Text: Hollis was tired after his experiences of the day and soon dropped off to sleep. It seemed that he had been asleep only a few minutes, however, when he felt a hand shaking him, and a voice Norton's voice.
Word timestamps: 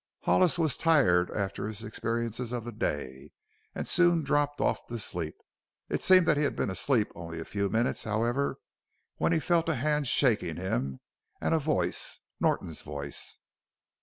Hollis 0.23 0.57
was 0.57 0.77
tired 0.77 1.29
after 1.29 1.67
his 1.67 1.83
experiences 1.83 2.51
of 2.51 2.63
the 2.63 2.71
day 2.71 3.29
and 3.75 3.87
soon 3.87 4.23
dropped 4.23 4.59
off 4.59 4.87
to 4.87 4.97
sleep. 4.97 5.35
It 5.89 6.01
seemed 6.01 6.25
that 6.25 6.37
he 6.37 6.43
had 6.43 6.55
been 6.55 6.71
asleep 6.71 7.11
only 7.13 7.39
a 7.39 7.45
few 7.45 7.69
minutes, 7.69 8.03
however, 8.03 8.57
when 9.17 9.31
he 9.31 9.37
felt 9.39 9.69
a 9.69 9.75
hand 9.75 10.07
shaking 10.07 10.55
him, 10.55 11.01
and 11.39 11.53
a 11.53 11.59
voice 11.59 12.19
Norton's 12.39 12.81
voice. 12.81 13.37